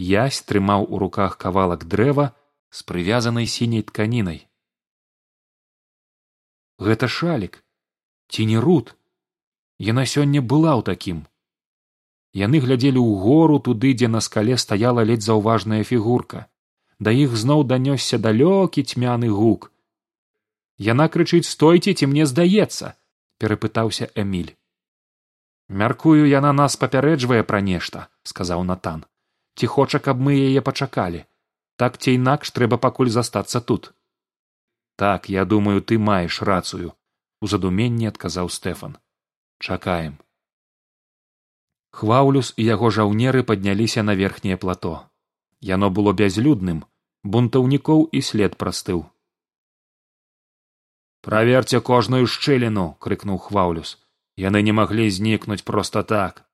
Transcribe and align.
язь 0.00 0.40
трымаў 0.48 0.86
у 0.88 0.98
руках 1.02 1.36
кавалак 1.36 1.84
дрэва 1.94 2.26
з 2.70 2.84
прывязанай 2.90 3.46
сіняй 3.54 3.82
тканінай. 3.88 4.46
Гэта 6.78 7.08
шалік 7.16 7.60
ці 8.32 8.46
не 8.52 8.58
руд 8.66 8.94
яна 9.90 10.06
сёння 10.12 10.40
была 10.52 10.76
ў 10.78 10.82
такім 10.90 11.18
яны 12.44 12.62
глядзелі 12.64 13.00
ў 13.00 13.10
гору 13.24 13.58
туды 13.58 13.92
дзе 13.92 14.08
на 14.08 14.20
скале 14.28 14.56
стаяла 14.56 15.04
ледзь 15.04 15.26
заўважная 15.26 15.82
фігурка. 15.84 16.46
Да 17.00 17.10
іх 17.16 17.34
зноў 17.42 17.64
данёсся 17.64 18.20
далёкі 18.20 18.84
цьмяны 18.84 19.28
гук. 19.32 19.72
Яна 20.76 21.08
крычыць 21.08 21.48
стойце 21.48 21.96
ці 21.96 22.06
мне 22.06 22.26
здаецца 22.28 22.94
перапытаўся 23.40 24.12
эмиль 24.14 24.52
мяркую 25.70 26.26
яна 26.28 26.50
нас 26.52 26.76
папярэджвае 26.82 27.42
пра 27.50 27.60
нешта 27.66 28.08
сказаў 28.30 28.64
натан 28.70 29.04
ці 29.56 29.66
хоча 29.66 29.98
каб 29.98 30.20
мы 30.20 30.36
яе 30.36 30.60
пачакалі? 30.60 31.24
Так 31.76 31.98
ці 31.98 32.14
інакш 32.18 32.52
трэба 32.56 32.76
пакуль 32.76 33.10
застацца 33.10 33.60
тут. 33.60 33.92
Так 34.96 35.28
я 35.28 35.44
думаю 35.44 35.82
ты 35.82 35.98
маеш 35.98 36.42
рацыю 36.42 36.92
у 37.40 37.46
задуменні 37.46 38.10
адказаў 38.12 38.50
стэфан. 38.56 38.98
Чакаем. 39.58 40.18
Хваўлюс 41.90 42.52
і 42.56 42.64
яго 42.64 42.90
жаўнеры 42.90 43.42
падняліся 43.42 44.02
на 44.02 44.14
верхняе 44.14 44.56
плато. 44.56 45.06
Яно 45.60 45.90
было 45.90 46.12
бязлюдным 46.12 46.84
бунтаўнікоў 47.24 48.06
і 48.12 48.20
след 48.22 48.56
прастыў. 48.56 49.08
Праверце 51.20 51.80
кожную 51.80 52.26
шчыліну 52.26 52.86
крыкнуў 53.00 53.42
хваўлюс 53.48 53.98
яны 54.40 54.62
не 54.64 54.72
маглі 54.72 55.10
знікнуць 55.10 55.64
проста 55.68 56.02
так! 56.02 56.46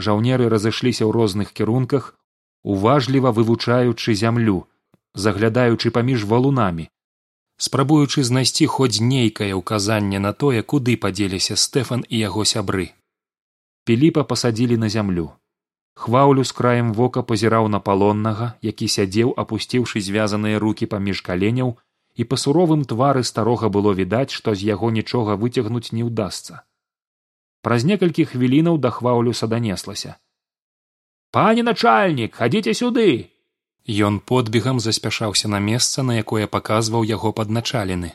Жаўнеры 0.00 0.48
разышліся 0.48 1.04
ў 1.04 1.12
розных 1.12 1.52
кірунках 1.52 2.16
уважліва 2.62 3.30
вывучаючы 3.30 4.14
зямлю 4.14 4.64
заглядаючы 5.14 5.90
паміж 5.90 6.24
валунамі 6.24 6.90
спрабуючы 7.60 8.22
знайсці 8.24 8.66
хоць 8.72 9.04
нейкае 9.04 9.52
ўказанне 9.56 10.18
на 10.26 10.32
тое 10.32 10.62
куды 10.72 10.96
падзеліся 10.96 11.56
стэфан 11.60 12.04
і 12.08 12.20
яго 12.20 12.44
сябры. 12.48 12.86
Піліпа 13.84 14.24
пасадзілі 14.30 14.80
на 14.80 14.88
зямлю. 14.88 15.26
Хваўлю 16.00 16.44
з 16.48 16.56
краем 16.56 16.94
вока 16.96 17.22
пазіраў 17.32 17.68
на 17.74 17.80
палоннага 17.88 18.48
які 18.68 18.88
сядзеў 18.88 19.34
апусціўшы 19.44 20.00
звязаныя 20.00 20.62
рукі 20.64 20.88
паміж 20.94 21.20
каленяў 21.20 21.76
і 22.16 22.24
па 22.30 22.40
суровым 22.40 22.88
твары 22.88 23.24
старога 23.32 23.68
было 23.68 23.92
відаць 23.92 24.32
што 24.32 24.56
з 24.56 24.64
яго 24.70 24.90
нічога 24.96 25.36
выцягнуць 25.44 25.92
не 25.92 26.08
ўдасца. 26.08 26.64
Праз 27.60 27.84
некалькі 27.84 28.24
хвілінаў 28.24 28.80
да 28.80 28.88
хваўлюса 28.88 29.52
данеслася 29.52 30.16
пане 31.30 31.62
начальнік 31.62 32.34
хадзіце 32.34 32.74
сюды! 32.74 33.30
Ён 33.86 34.20
подбегам 34.20 34.80
заспяшаўся 34.80 35.48
на 35.48 35.58
месца, 35.58 36.02
на 36.02 36.18
якое 36.22 36.46
паказваў 36.46 37.06
яго 37.10 37.32
падначалены. 37.32 38.12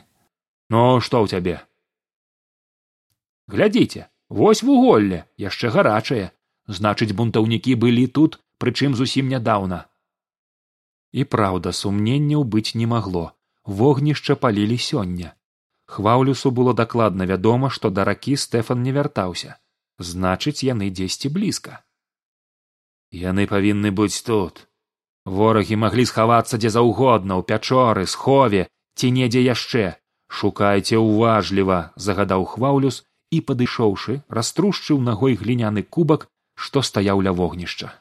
Ну 0.70 1.00
што 1.00 1.24
ў 1.24 1.26
цябе? 1.32 1.56
Глядзіце 3.48 4.06
вось 4.28 4.62
вуголле 4.62 5.24
яшчэ 5.36 5.74
гарачае. 5.74 6.30
Значыць 6.66 7.14
бунтаўнікі 7.14 7.74
былі 7.82 8.06
тут 8.06 8.40
прычым 8.58 8.96
зусім 8.98 9.28
нядаўна 9.30 9.86
і 11.16 11.24
праўда 11.32 11.72
сумненняў 11.72 12.44
быць 12.44 12.76
не 12.76 12.86
магло. 12.86 13.32
Вогнішча 13.64 14.36
палілі 14.42 14.76
сёння. 14.78 15.32
Хваўлюсу 15.86 16.50
было 16.50 16.74
дакладна 16.74 17.26
вядома 17.30 17.70
што 17.70 17.90
да 17.90 18.04
ракі 18.04 18.36
стэфан 18.36 18.82
не 18.82 18.92
вяртаўся. 18.92 19.56
Значыць 19.98 20.62
яны 20.66 20.90
дзесьці 20.90 21.32
блізка 21.36 21.80
яны 23.12 23.46
павінны 23.46 23.90
быць 23.90 24.22
тут. 24.22 24.66
Ворагі 25.26 25.76
маглі 25.82 26.06
схавацца 26.06 26.58
дзе 26.58 26.70
заўгодна 26.70 27.38
ў 27.38 27.42
пячоры 27.50 28.06
схове 28.06 28.68
ці 28.98 29.10
недзе 29.10 29.42
яшчэ. 29.42 29.98
Шукайце 30.26 30.98
ўважліва 30.98 31.78
загадаў 31.96 32.46
хваўлюс 32.52 33.02
і 33.30 33.40
падышоўшы 33.42 34.22
раструшчыў 34.38 35.02
нагой 35.02 35.34
гліняны 35.34 35.82
кубак 35.82 36.26
што 36.54 36.82
стаяў 36.82 37.22
ля 37.26 37.32
вогнішча. 37.32 37.92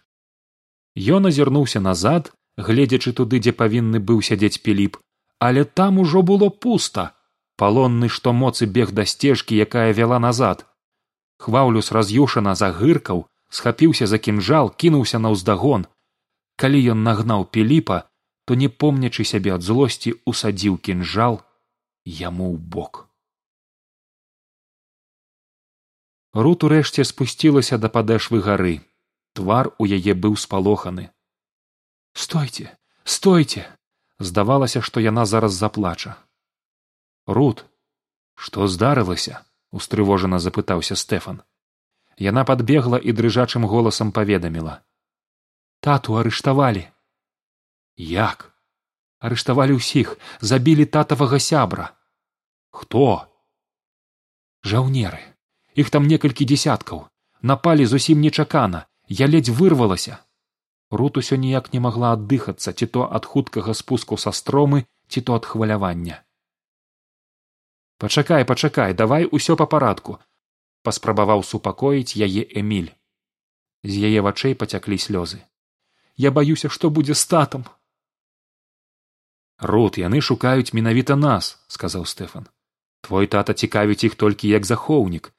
Ён 0.95 1.27
азірнуўся 1.29 1.81
назад 1.81 2.31
гледзячы 2.57 3.11
туды 3.11 3.39
дзе 3.43 3.51
павінны 3.51 3.99
быў 3.99 4.22
сядзець 4.22 4.61
піліп. 4.63 4.97
Але 5.39 5.66
там 5.66 5.99
ужо 5.99 6.22
было 6.22 6.49
пуста. 6.49 7.11
Палонны 7.57 8.07
што 8.09 8.33
моцы 8.33 8.66
бег 8.66 8.91
да 8.91 9.05
сцежкі 9.05 9.55
якая 9.66 9.91
вяла 9.93 10.19
назад. 10.19 10.66
Хваўлюс 11.39 11.91
раз'юшана 11.91 12.55
загыркаў 12.55 13.27
схапіўся 13.50 14.07
за 14.07 14.17
кінжал 14.17 14.72
кінуўся 14.75 15.19
на 15.19 15.31
ўздагон. 15.35 15.88
Калі 16.56 16.79
ён 16.95 17.03
нагнаў 17.03 17.50
піліпа 17.51 18.07
то 18.45 18.56
не 18.56 18.69
помнячы 18.69 19.25
сябе 19.25 19.53
ад 19.57 19.66
злосці 19.66 20.13
усадзіў 20.29 20.78
кінжал 20.78 21.41
яму 22.05 22.53
ў 22.53 22.57
бок. 22.57 23.09
Рут 26.35 26.67
урэшце 26.67 27.05
спусцілася 27.07 27.79
да 27.81 27.89
падэшвы 27.89 28.41
гары. 28.45 28.75
Твар 29.34 29.72
у 29.79 29.88
яе 29.88 30.13
быў 30.13 30.35
спалоханы. 30.39 31.09
Стойце 32.13 32.75
стойце! 33.03 33.66
Здавалася 34.19 34.79
што 34.79 35.01
яна 35.03 35.25
зараз 35.25 35.51
заплача. 35.53 36.16
Рут 37.28 37.66
што 38.35 38.67
здарылася 38.67 39.41
устрывожана 39.72 40.39
запытаўся 40.39 40.95
стэфан 40.95 41.41
яна 42.17 42.43
падбегла 42.43 42.97
і 42.97 43.11
дрыжачым 43.11 43.65
голасам 43.65 44.11
паведаміла. 44.11 44.81
Тату 45.79 46.17
арыштавалі 46.19 46.87
як? 47.97 48.51
Арыштавалі 49.19 49.79
ўсіх 49.79 50.17
забілі 50.41 50.85
татавага 50.85 51.39
сябра 51.39 51.91
хто? 52.75 53.27
Жаўнеры. 54.65 55.23
Іх 55.75 55.89
там 55.89 56.07
некалькі 56.07 56.45
дзесяткаў 56.45 57.07
напалі 57.41 57.85
зусім 57.85 58.19
нечакана. 58.19 58.87
Я 59.07 59.27
ледзь 59.29 59.53
вырвалася 59.53 60.25
рут 60.91 61.17
усё 61.17 61.37
ніяк 61.41 61.73
не 61.73 61.79
магла 61.79 62.13
аддыхацца 62.17 62.73
ці 62.73 62.85
то 62.85 63.07
ад 63.17 63.25
хуткага 63.25 63.73
спуску 63.73 64.17
са 64.17 64.31
стромы 64.31 64.85
ці 65.07 65.21
то 65.21 65.35
ад 65.35 65.45
хвалявання. 65.45 66.21
Пачакай 67.97 68.45
пачакай 68.45 68.93
давай 68.93 69.25
усё 69.25 69.55
па 69.55 69.65
парадку 69.65 70.19
паспрабаваў 70.85 71.44
супакоіць 71.50 72.18
яе 72.28 72.46
эмиль 72.62 72.94
з 73.85 74.01
яе 74.09 74.22
вачэй 74.25 74.56
пацяклі 74.62 74.97
слёзы. 74.97 75.40
Я 76.18 76.31
баюся 76.31 76.69
што 76.69 76.90
будзе 76.90 77.13
з 77.13 77.25
татам! 77.31 77.66
Рот 79.59 79.97
яны 80.01 80.22
шукаюць 80.22 80.73
менавіта 80.73 81.16
нас 81.16 81.56
сказаў 81.68 82.06
стэфан. 82.09 82.50
Твой 83.06 83.28
тата 83.28 83.53
цікавіць 83.53 84.03
іх 84.09 84.16
толькі 84.16 84.50
як 84.50 84.66
захоўнік. 84.66 85.31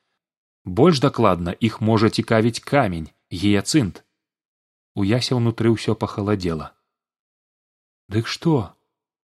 Больш 0.65 1.03
дакладна 1.03 1.55
іх 1.69 1.81
можа 1.81 2.11
цікавіць 2.11 2.63
камень 2.63 3.11
гіяцынт 3.33 4.03
у 4.97 5.05
ясе 5.05 5.37
ўнутры 5.37 5.75
ўсё 5.75 5.95
пахаладзела. 5.95 6.73
Дык 8.09 8.31
што? 8.31 8.73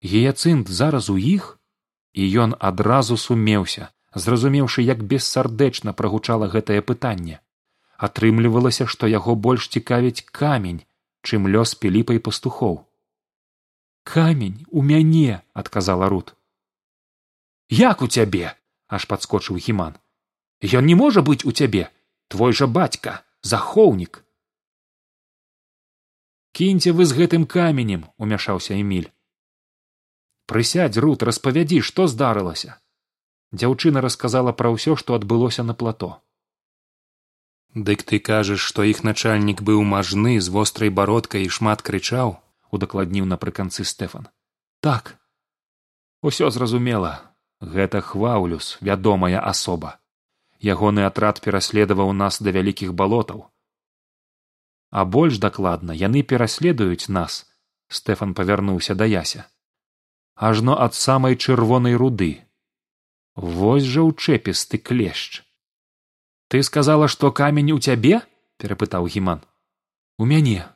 Гіяцынт 0.03 0.69
зараз 0.69 1.09
у 1.09 1.17
іх? 1.17 1.57
І 2.13 2.29
ён 2.45 2.53
адразу 2.59 3.17
сумеўся 3.17 3.89
зразумеўшы 4.15 4.81
як 4.81 5.03
бессардэчна 5.03 5.93
прагучала 5.93 6.47
гэтае 6.47 6.81
пытанне. 6.81 7.39
Атрымлівалася 7.97 8.87
што 8.87 9.07
яго 9.07 9.35
больш 9.35 9.69
цікавіць 9.69 10.25
камень 10.31 10.81
чым 11.23 11.47
лёс 11.47 11.73
піліпа 11.75 12.13
і 12.17 12.19
пастухоў. 12.19 12.83
Камень 14.03 14.65
у 14.69 14.81
мяне 14.81 15.41
адказала 15.53 16.09
рут. 16.09 16.35
Як 17.69 18.01
у 18.01 18.07
цябе 18.07 18.55
аж 18.87 19.07
падскочыў 19.07 19.57
гіман 19.57 19.97
ён 20.63 20.85
не 20.85 20.95
можа 20.95 21.21
быць 21.21 21.43
у 21.43 21.51
цябе! 21.51 21.89
Твой 22.31 22.53
жа 22.53 22.67
бацька 22.67 23.23
захоўнік! 23.41 24.23
Кіньце 26.53 26.93
вы 26.93 27.05
з 27.05 27.17
гэтым 27.17 27.45
каменем 27.45 28.07
умяшаўся 28.17 28.79
эмиль 28.79 29.11
прысядзь 30.45 30.99
рут 31.03 31.23
распавядзі 31.23 31.81
што 31.87 32.05
здарылася 32.11 32.77
дзяўчына 33.53 34.01
расказала 34.01 34.51
пра 34.59 34.73
ўсё 34.73 34.97
што 34.99 35.15
адбылося 35.15 35.63
на 35.63 35.73
плато. 35.73 36.11
Дык 37.73 38.03
ты 38.09 38.19
кажаш 38.19 38.61
што 38.61 38.85
іх 38.85 39.03
начальнік 39.07 39.61
быў 39.65 39.81
мажны 39.81 40.39
з 40.39 40.53
вострай 40.53 40.89
бародкай 40.89 41.45
і 41.45 41.53
шмат 41.57 41.81
крычаў 41.81 42.37
удакладніў 42.69 43.25
напрыканцы 43.29 43.85
стэфан. 43.85 44.29
Так. 44.81 45.17
Усё 46.21 46.49
зразумела. 46.49 47.33
Гэта 47.61 48.01
хваўлюс 48.01 48.77
вядомая 48.81 49.39
асоба. 49.39 49.97
Ягоны 50.59 51.05
атрад 51.07 51.39
пераследаваў 51.41 52.13
нас 52.13 52.41
да 52.41 52.51
вялікіх 52.51 52.93
балотаў. 52.93 53.47
А 54.91 55.05
больш 55.05 55.39
дакладна 55.39 55.97
яны 55.97 56.23
пераследуюць 56.23 57.09
нас 57.09 57.45
стэфан 57.89 58.33
павярнуўся 58.33 58.95
да 58.95 59.05
яся. 59.05 59.45
Ажно 60.35 60.77
ад 60.85 60.93
самай 60.93 61.37
чырвонай 61.37 61.95
руды 61.95 62.31
вось 63.35 63.83
жа 63.83 64.05
ўчэпісты 64.09 64.77
клешч 64.77 65.43
ты 66.53 66.61
сказала 66.61 67.07
што 67.07 67.31
камень 67.31 67.71
у 67.73 67.79
цябе? 67.79 68.21
перапытаў 68.61 69.07
гіман. 69.09 69.39
У 70.21 70.25
мяне. 70.31 70.67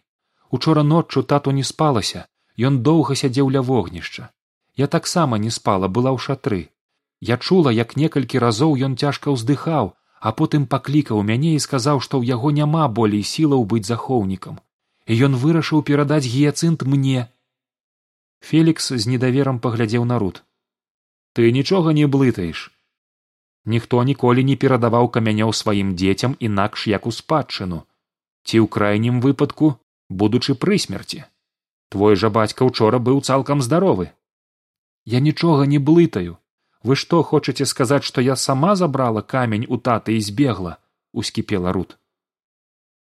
Учора 0.49 0.81
ноччу 0.81 1.21
тату 1.21 1.51
не 1.51 1.61
спалася. 1.69 2.25
Ён 2.57 2.79
доўга 2.87 3.13
сядзеў 3.13 3.51
ля 3.53 3.61
вогнішча. 3.61 4.25
Я 4.73 4.87
таксама 4.87 5.37
не 5.37 5.51
спала 5.53 5.87
была 5.87 6.13
ў 6.17 6.17
шатры. 6.17 6.73
Я 7.21 7.37
чула 7.37 7.75
як 7.77 7.93
некалькі 7.95 8.41
разоў 8.41 8.73
ён 8.89 8.97
цяжка 8.97 9.29
ўздыхаў 9.37 9.93
а 10.19 10.33
потым 10.33 10.65
паклікаў 10.65 11.21
мяне 11.21 11.53
і 11.53 11.61
сказаў 11.61 12.01
што 12.01 12.17
ў 12.17 12.33
яго 12.33 12.49
няма 12.49 12.89
болей 12.89 13.21
сілаў 13.21 13.69
быць 13.69 13.85
захоўнікам. 13.85 14.57
І 15.05 15.13
ён 15.29 15.37
вырашыў 15.37 15.85
перадаць 15.85 16.25
гіяцынт 16.25 16.89
мне. 16.89 17.29
Фелікс 18.41 18.93
з 18.97 19.13
недаверам 19.13 19.61
паглядзеў 19.61 20.09
на 20.09 20.17
руд 20.17 20.41
ты 21.37 21.51
нічога 21.59 21.93
не 21.99 22.09
блытаеш 22.17 22.63
ніхто 23.73 24.01
ніколі 24.09 24.43
не 24.49 24.55
перадаваў 24.63 25.11
камянёў 25.17 25.53
сваім 25.61 25.93
дзецям 26.01 26.35
інакш 26.49 26.87
як 26.87 27.07
у 27.09 27.11
спадчыну. 27.11 27.83
Ці 28.47 28.63
ў 28.63 28.67
крайнім 28.75 29.19
выпадку 29.25 29.75
будучы 30.21 30.55
пры 30.55 30.79
смерці. 30.79 31.23
Твой 31.91 32.15
жа 32.21 32.31
бацька 32.37 32.63
учора 32.63 33.03
быў 33.09 33.19
цалкам 33.27 33.61
здаровы. 33.61 34.07
Я 35.03 35.19
нічога 35.19 35.67
не 35.67 35.79
блытаю. 35.89 36.37
Вы 36.83 36.95
што 36.95 37.21
хочаце 37.23 37.65
сказаць 37.65 38.07
што 38.07 38.21
я 38.21 38.35
сама 38.39 38.75
забрала 38.79 39.21
камень 39.21 39.67
у 39.67 39.77
таты 39.77 40.15
і 40.17 40.21
збегла 40.23 40.77
ускіпела 41.13 41.71
руд 41.75 41.97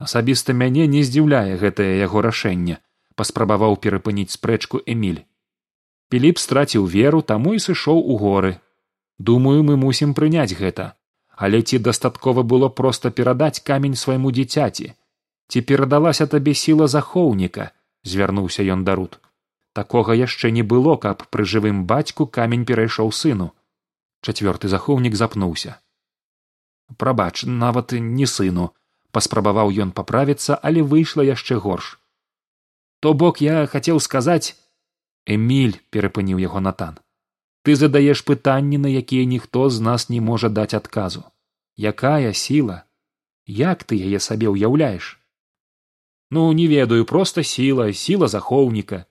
асабіста 0.06 0.54
мяне 0.54 0.86
не 0.92 1.01
здзіўляе 1.07 1.57
гэтае 1.63 1.92
яго 1.98 2.21
рашэнне 2.25 2.78
паспрабаваў 3.21 3.78
перапыніць 3.86 4.36
спрэчку 4.36 4.81
эміль 4.95 5.21
піліп 6.10 6.38
страціў 6.38 6.86
веру 6.86 7.22
таму 7.22 7.56
і 7.56 7.63
сышоў 7.66 8.00
у 8.00 8.18
горы. 8.18 8.60
Думаю 9.18 9.63
мы 9.63 9.75
мусім 9.75 10.13
прыняць 10.13 10.54
гэта. 10.54 10.94
Але 11.36 11.62
ці 11.62 11.80
дастаткова 11.80 12.44
было 12.44 12.69
проста 12.69 13.12
перадаць 13.12 13.60
камень 13.60 13.96
свайму 13.96 14.31
дзіцяці? 14.31 14.94
Ці 15.50 15.62
перадалася 15.62 16.25
табе 16.28 16.54
сіла 16.54 16.88
захоўніка? 16.88 17.72
Звярнуўся 18.04 18.63
ён 18.63 18.84
да 18.84 18.96
руд 18.96 19.19
такога 19.75 20.16
яшчэ 20.16 20.52
не 20.56 20.63
было 20.63 20.96
каб 21.06 21.28
пры 21.36 21.46
жывым 21.54 21.84
бацьку 21.92 22.25
камень 22.38 22.63
перайшоў 22.69 23.12
сыну. 23.22 23.52
Чацвёрты 24.24 24.72
захоўнік 24.72 25.18
запнуўся. 25.19 25.75
Прабач 27.02 27.44
нават 27.63 27.92
не 28.00 28.28
сыну. 28.34 28.72
Паспрабаваў 29.16 29.72
ён 29.86 29.92
паправіцца 29.98 30.57
але 30.69 30.84
выйшла 30.94 31.28
яшчэ 31.28 31.60
горш. 31.66 31.92
То 33.04 33.13
бок 33.13 33.42
я 33.44 33.68
хацеў 33.74 34.00
сказаць 34.07 34.56
эміль 35.25 35.80
перапыніў 35.89 36.39
яго 36.39 36.60
натан 36.60 37.01
ты 37.66 37.74
задаеш 37.75 38.22
пытанні 38.22 38.77
на 38.77 38.89
якія 39.01 39.25
ніхто 39.25 39.69
з 39.74 39.81
нас 39.81 40.10
не 40.10 40.22
можа 40.22 40.50
даць 40.50 40.77
адказу. 40.77 41.24
Якая 41.75 42.33
сіла? 42.33 42.86
Як 43.48 43.83
ты 43.83 43.98
яе 43.98 44.22
сабе 44.22 44.54
ўяўляеш? 44.54 45.18
Ну 46.30 46.45
не 46.54 46.68
ведаю 46.69 47.10
проста 47.10 47.42
сіла 47.42 47.89
сіла 47.94 48.30
захоўніка. 48.30 49.01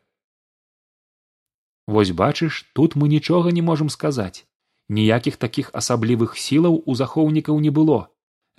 Вось 1.90 2.14
бачыш 2.22 2.62
тут 2.78 2.94
мы 2.94 3.10
нічога 3.10 3.50
не 3.50 3.62
можам 3.62 3.90
сказаць. 3.90 4.46
Ніякіх 4.88 5.36
такіх 5.36 5.74
асаблівых 5.74 6.38
сілаў 6.38 6.82
у 6.86 6.94
захоўнікаў 6.94 7.58
не 7.58 7.74
было. 7.74 8.00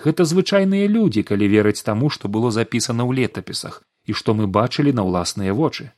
Гэта 0.04 0.28
звычайныя 0.28 0.92
людзі 0.92 1.24
калі 1.24 1.48
верыць 1.48 1.88
таму 1.88 2.12
што 2.12 2.28
было 2.28 2.52
запісана 2.52 3.08
ў 3.08 3.24
летапісах 3.24 3.84
і 4.04 4.12
што 4.12 4.36
мы 4.36 4.52
бачылі 4.60 4.92
на 4.92 5.08
ўласныя 5.08 5.56
вочы 5.56 5.96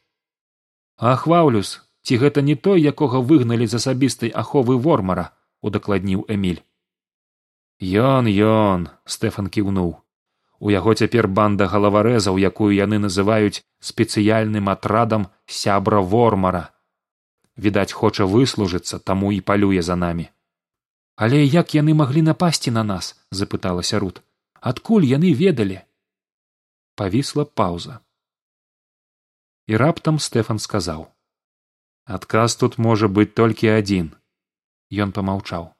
ахваўлюс 0.98 1.82
ці 2.02 2.18
гэта 2.18 2.42
не 2.42 2.56
той 2.56 2.82
якога 2.82 3.20
выгналі 3.20 3.68
з 3.68 3.80
асабістай 3.82 4.32
аховы 4.44 4.78
вормара 4.78 5.32
удакладніў 5.62 6.26
эміль. 6.28 6.62
Ён 7.82 8.28
ён 8.28 8.88
стэфан 9.06 9.50
кіўнуў. 9.50 9.98
У 10.60 10.72
яго 10.74 10.94
цяпер 10.94 11.28
банда 11.28 11.68
галаварэзаў 11.70 12.40
якую 12.42 12.72
яны 12.74 12.98
называюць 12.98 13.62
спецыяльным 13.80 14.70
атрадам 14.74 15.28
сябра 15.46 16.02
вормара. 16.02 16.74
Відаць 17.58 17.94
хоча 17.94 18.26
выслужыцца 18.26 18.98
таму 18.98 19.32
і 19.32 19.42
палюе 19.42 19.82
за 19.82 19.96
намі 19.96 20.30
але 21.18 21.42
як 21.44 21.74
яны 21.76 21.98
маглі 21.98 22.22
напасці 22.30 22.72
на 22.72 22.84
нас 22.86 23.18
запыталася 23.34 24.00
руд 24.00 24.22
адкуль 24.72 25.06
яны 25.10 25.34
ведалі? 25.34 25.82
Павісла 26.96 27.46
паўза 27.46 28.00
і 29.68 29.80
раптам 29.84 30.20
стэфан 30.28 30.64
сказаў 30.64 31.08
адказ 32.18 32.56
тут 32.64 32.78
можа 32.90 33.12
быць 33.20 33.32
толькі 33.42 33.74
адзін 33.76 34.12
ён 35.06 35.16
помаўчаў 35.20 35.72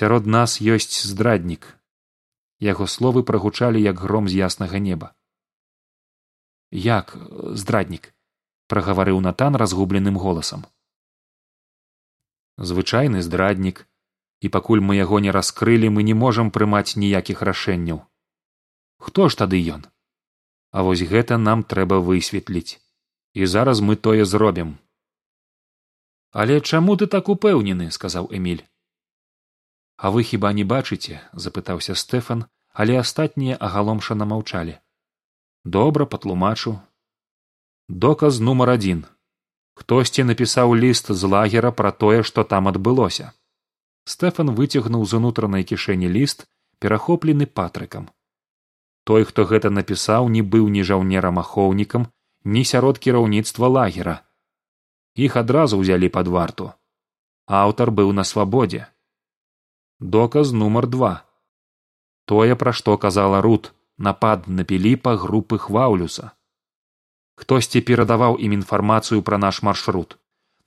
сярод 0.00 0.30
нас 0.38 0.60
ёсць 0.76 1.02
здраднік 1.14 1.76
яго 2.60 2.86
словы 2.86 3.22
прагучалі 3.22 3.82
як 3.82 3.98
гром 4.00 4.28
з 4.28 4.34
яснага 4.34 4.78
неба. 4.78 5.12
Як 6.70 7.16
здраднік 7.52 8.12
прагаварыў 8.66 9.20
натан 9.20 9.56
разгубленым 9.56 10.16
голасам. 10.18 10.66
Звычайны 12.56 13.20
здраднік 13.22 13.86
і 14.40 14.48
пакуль 14.48 14.80
мы 14.80 14.96
яго 14.96 15.20
не 15.20 15.30
раскрылі 15.30 15.88
мы 15.88 16.02
не 16.02 16.14
можам 16.14 16.50
прымаць 16.50 16.96
ніякіх 16.96 17.42
рашэнняў. 17.42 18.02
Хто 18.98 19.28
ж 19.28 19.36
тады 19.36 19.60
ён 19.60 19.84
а 20.70 20.82
вось 20.82 21.02
гэта 21.02 21.36
нам 21.36 21.62
трэба 21.62 22.00
высветліць. 22.00 22.80
І 23.34 23.46
зараз 23.46 23.80
мы 23.80 23.96
тое 23.96 24.24
зробім. 24.24 24.76
Але 26.32 26.60
чаму 26.60 26.96
ты 26.96 27.06
так 27.06 27.28
упэўнены? 27.28 27.90
сказаў 27.90 28.28
эміль. 28.32 28.64
А 29.96 30.10
вы 30.10 30.22
хіба 30.22 30.52
не 30.52 30.64
бачыце? 30.64 31.20
запытаўся 31.32 31.94
стэфан 31.94 32.44
але 32.76 32.98
астатнія 33.00 33.56
агаломшана 33.56 34.24
маўчалі. 34.28 34.76
Добра 35.64 36.06
патлумачу. 36.06 36.78
Доказ 37.88 38.40
нумар 38.40 38.70
адзін. 38.76 39.04
Хтосьці 39.80 40.24
напісаў 40.28 40.76
ліст 40.76 41.08
з 41.12 41.30
лагера 41.32 41.72
пра 41.72 41.92
тое 42.04 42.20
што 42.22 42.44
там 42.44 42.68
адбылося. 42.68 43.32
Стэфан 44.04 44.52
выцягнуў 44.58 45.08
з 45.08 45.16
унутранай 45.20 45.64
кішэні 45.64 46.12
ліст 46.18 46.44
перахоплены 46.84 47.48
патрыкам 47.48 48.12
той 49.08 49.26
хто 49.28 49.46
гэта 49.50 49.70
напісаў 49.78 50.28
не 50.36 50.42
быў 50.54 50.68
ні 50.76 50.82
жаўнерам 50.90 51.40
ахоўнікам 51.42 52.06
ні 52.56 52.62
сярод 52.72 52.98
кіраўніцтва 53.06 53.70
лагера. 53.78 54.16
Іх 55.26 55.36
адразу 55.42 55.80
ўзялі 55.82 56.12
пад 56.16 56.30
варту. 56.36 56.70
Аўтар 57.46 57.94
быў 57.98 58.12
на 58.12 58.24
свабодзе. 58.30 58.86
Доказ 60.00 60.52
нумар 60.52 60.86
два. 60.86 61.14
Тое 62.26 62.58
пра 62.62 62.74
што 62.80 62.98
казала 62.98 63.40
рут 63.40 63.72
напад 63.96 64.48
на 64.48 64.66
піліпа 64.72 65.16
групы 65.26 65.58
хваўлюса 65.66 66.36
хтосьці 67.36 67.82
перадаваў 67.88 68.38
ім 68.46 68.56
інфармацыю 68.58 69.22
пра 69.22 69.38
наш 69.38 69.62
маршрут. 69.68 70.16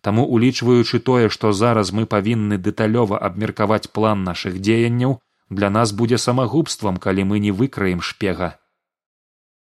Таму 0.05 0.23
улічваючы 0.35 0.99
тое 1.07 1.29
што 1.35 1.51
зараз 1.51 1.91
мы 1.91 2.05
павінны 2.13 2.57
дэталёва 2.67 3.19
абмеркаваць 3.29 3.91
план 3.97 4.23
нашых 4.23 4.61
дзеянняў 4.61 5.17
для 5.49 5.69
нас 5.69 5.91
будзе 5.91 6.17
самагубствам 6.17 6.97
калі 6.97 7.23
мы 7.23 7.39
не 7.39 7.51
выкраем 7.51 8.01
шпега. 8.01 8.59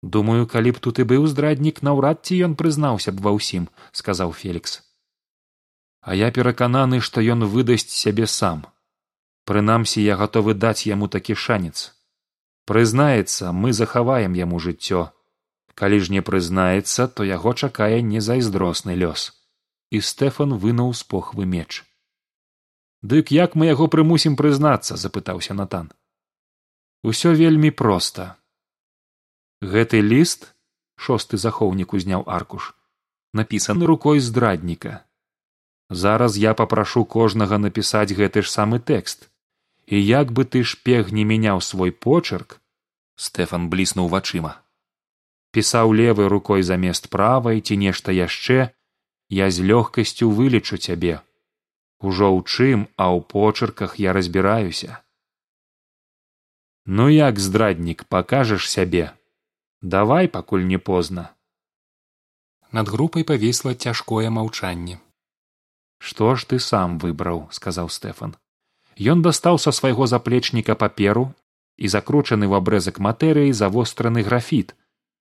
Думаю 0.03 0.47
калі 0.47 0.73
б 0.75 0.79
тут 0.79 0.99
і 0.99 1.07
быў 1.11 1.27
здраднік 1.27 1.83
наўрад 1.83 2.23
ці 2.27 2.39
ён 2.47 2.55
прызнаўся 2.59 3.15
б 3.15 3.23
ва 3.23 3.35
ўсім 3.39 3.69
сказаў 3.93 4.35
фелікс. 4.35 4.83
А 6.03 6.15
я 6.15 6.31
перакананы 6.31 7.01
што 7.01 7.23
ён 7.23 7.47
выдасць 7.47 7.91
сябе 7.91 8.27
сам. 8.27 8.67
Прынамсі 9.47 10.03
я 10.03 10.19
гатовы 10.21 10.55
даць 10.55 10.87
яму 10.87 11.09
такі 11.09 11.35
шанец. 11.35 11.95
Прызнаецца 12.67 13.53
мы 13.53 13.73
захаваем 13.73 14.35
яму 14.35 14.59
жыццё. 14.59 15.11
Калі 15.75 15.99
ж 16.03 16.13
не 16.13 16.23
прызнаецца 16.23 17.07
то 17.09 17.25
яго 17.25 17.55
чакае 17.55 18.03
незайздросны 18.03 18.99
лёс. 18.99 19.33
І 19.91 20.03
стэфан 20.03 20.59
вынуў 20.59 20.93
з 20.95 21.03
похвы 21.03 21.47
меч 21.47 21.88
дык 23.03 23.31
як 23.31 23.55
мы 23.55 23.67
яго 23.71 23.89
прымусім 23.89 24.37
прызнацца 24.37 24.97
запытаўся 24.97 25.55
натан. 25.55 25.93
Усё 27.03 27.35
вельмі 27.35 27.71
проста. 27.71 28.37
Гэты 29.63 30.03
ліст 30.03 30.55
шосты 30.97 31.39
захоўнік 31.39 31.95
узняў 31.95 32.27
аркуш 32.27 32.75
напісаны 33.33 33.87
рукой 33.87 34.21
здрадніка. 34.21 35.05
Зараз 35.91 36.39
я 36.39 36.55
папрашу 36.55 37.05
кожнага 37.05 37.59
напісаць 37.59 38.13
гэты 38.13 38.43
ж 38.43 38.51
самы 38.51 38.81
тэкст. 38.81 39.29
І 39.87 39.97
як 40.05 40.33
бы 40.33 40.45
ты 40.45 40.65
шпег 40.65 41.13
не 41.13 41.25
мяняў 41.25 41.61
свой 41.65 41.93
почерк 41.93 42.61
стэфан 43.17 43.69
бліснуў 43.73 44.09
вачыма. 44.09 44.61
Пісаў 45.53 45.95
левай 45.97 46.29
рукой 46.29 46.63
замест 46.63 47.09
правай 47.09 47.61
ці 47.61 47.77
нешта 47.77 48.13
яшчэ. 48.13 48.75
Я 49.29 49.51
з 49.51 49.65
лёгкасцю 49.65 50.29
вылечу 50.29 50.77
цябе 50.77 51.23
ужо 52.01 52.31
ў 52.31 52.41
чым 52.47 52.87
а 52.97 53.11
ў 53.11 53.21
почырках 53.27 53.99
я 53.99 54.13
разбіраюся. 54.13 55.03
Ну 56.87 57.09
як 57.09 57.39
здраднік 57.39 58.05
пакажаш 58.05 58.71
сябе? 58.71 59.13
Давай 59.83 60.29
пакуль 60.29 60.65
не 60.65 60.79
позна. 60.79 61.35
Над 62.73 62.89
групай 62.89 63.25
павісла 63.25 63.75
цяжкое 63.75 64.31
маўчанне. 64.31 65.01
Што 65.99 66.35
ж 66.37 66.47
ты 66.47 66.59
сам 66.59 66.99
выбраў 66.99 67.49
сказаў 67.51 67.91
стэфан. 67.91 68.37
Ён 68.99 69.23
дастаў 69.23 69.59
са 69.59 69.73
свайго 69.73 70.07
заплечніка 70.07 70.75
паперу 70.75 71.33
і 71.77 71.89
закручаны 71.89 72.47
ў 72.47 72.55
абрэзак 72.63 72.99
матэрыі 72.99 73.53
завостраны 73.53 74.23
графіт 74.23 74.75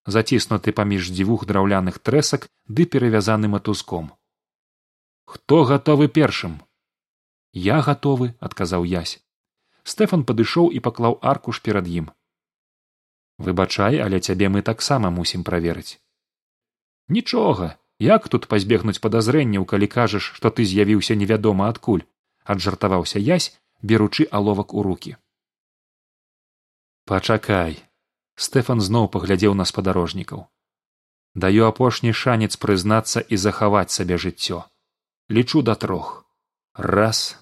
заціснуты 0.07 0.71
паміж 0.71 1.11
дзвюх 1.11 1.45
драўляных 1.45 1.99
трэсак 1.99 2.47
ды 2.67 2.85
перавязаны 2.85 3.51
матузком. 3.51 4.13
Хто 5.25 5.65
гатовы 5.65 6.07
першым 6.07 6.61
я 7.53 7.81
гатовы 7.87 8.33
адказаў 8.39 8.85
язь 8.91 9.19
стэфан 9.83 10.23
падышоў 10.29 10.69
і 10.77 10.83
паклаў 10.87 11.17
аркуш 11.33 11.61
перад 11.67 11.87
ім 11.87 12.11
выбачай 13.47 13.99
але 14.05 14.19
цябе 14.19 14.49
мы 14.49 14.61
таксама 14.71 15.13
мусім 15.19 15.47
праверыць 15.49 15.99
нічога 17.17 17.71
як 18.07 18.29
тут 18.29 18.47
пазбегнуць 18.53 18.99
падазрэнняў 19.07 19.65
калі 19.65 19.87
кажаш 19.97 20.31
што 20.39 20.53
ты 20.59 20.65
з'явіўся 20.73 21.15
невядома 21.23 21.69
адкуль 21.73 22.05
аджартаваўся 22.43 23.19
язь 23.19 23.49
беручы 23.81 24.27
аловак 24.31 24.73
у 24.73 24.83
руки 24.89 25.17
пачакай 27.05 27.77
стэфан 28.37 28.79
зноў 28.87 29.09
паглядзеў 29.13 29.57
на 29.57 29.65
спадарожнікаў. 29.65 30.45
Даю 31.33 31.65
апошні 31.65 32.13
шанец 32.13 32.55
прызнацца 32.63 33.21
і 33.21 33.37
захаваць 33.37 33.91
сабе 33.91 34.17
жыццё. 34.21 34.63
Лічу 35.29 35.61
да 35.61 35.75
трох 35.75 36.26
раз. 36.77 37.37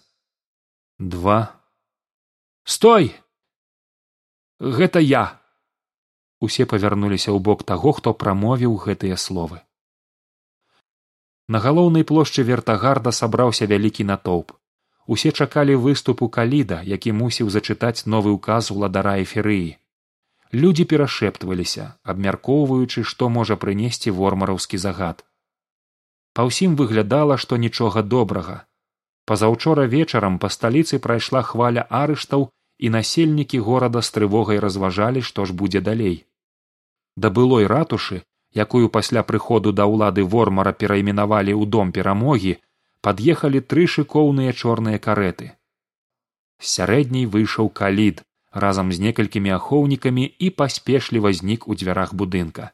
Два. 0.98 1.62
Стой! 2.63 3.13
Гэта 4.60 5.00
я. 5.00 5.42
Усе 6.39 6.65
павярнуліся 6.65 7.32
ў 7.32 7.39
бок 7.39 7.63
таго 7.63 7.92
хто 7.92 8.13
прамовіў 8.13 8.75
гэтыя 8.80 9.20
словы. 9.20 9.60
На 11.48 11.60
галоўнай 11.60 12.04
плошчы 12.04 12.44
вертагарда 12.44 13.12
сабраўся 13.12 13.68
вялікі 13.70 14.08
натоўп. 14.08 14.56
Усе 15.06 15.32
чакалі 15.32 15.75
выступу 15.75 16.30
каліда 16.30 16.82
які 16.82 17.12
мусіў 17.12 17.51
зачытаць 17.54 18.08
новы 18.10 18.34
ўказ 18.34 18.72
уладара 18.72 19.20
эферыі 19.22 19.77
людзі 20.56 20.86
перашэптваліся 20.92 21.86
абмяркоўваючы 22.04 23.04
што 23.04 23.30
можа 23.30 23.56
прынесці 23.63 24.13
вормараўскі 24.20 24.77
загад. 24.77 25.25
Па 26.34 26.46
ўсім 26.48 26.75
выглядала 26.80 27.38
што 27.38 27.58
нічога 27.58 28.01
добрага 28.01 28.63
пазаўчора 29.32 29.86
вечарам 29.96 30.38
па 30.44 30.51
сталіцы 30.55 31.00
прайшла 31.08 31.41
хваля 31.50 31.88
арыштаў 32.03 32.48
і 32.77 32.91
насельнікі 32.98 33.60
горада 33.67 34.03
з 34.08 34.15
трывогай 34.17 34.62
разважалі 34.67 35.25
што 35.32 35.46
ж 35.50 35.58
будзе 35.63 35.82
далей 35.89 36.15
да 37.25 37.34
былой 37.39 37.67
ратушы 37.74 38.22
якую 38.65 38.89
пасля 39.00 39.24
прыходу 39.32 39.75
да 39.79 39.89
ўлады 39.96 40.24
вормара 40.36 40.74
перайменавалі 40.84 41.53
ў 41.55 41.74
дом 41.77 41.91
перамогі 41.98 42.55
пад'ехалі 43.08 43.65
тры 43.74 43.88
шыкоўныя 43.98 44.55
чорныя 44.62 45.01
кареты 45.10 45.51
сярэдняй 46.75 47.25
выйшаў 47.36 47.70
калід 47.82 48.24
разам 48.55 48.91
з 48.96 49.03
некалькімі 49.03 49.51
ахоўнікамі 49.60 50.25
і 50.39 50.50
паспешліва 50.50 51.32
знік 51.36 51.67
у 51.67 51.75
дзвярах 51.75 52.15
будынка. 52.15 52.72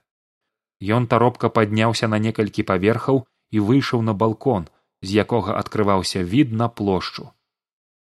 Ён 0.81 1.07
таропка 1.07 1.49
падняўся 1.49 2.07
на 2.07 2.21
некалькі 2.21 2.63
паверхаў 2.63 3.25
і 3.51 3.65
выйшаў 3.69 4.05
на 4.05 4.13
балкон, 4.13 4.69
з 5.01 5.17
якога 5.23 5.57
адкрываўся 5.57 6.23
від 6.23 6.53
на 6.53 6.69
плошчу. 6.69 7.29